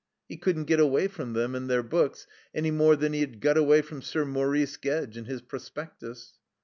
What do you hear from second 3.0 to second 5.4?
he had got away from Sir Maurice Gedge and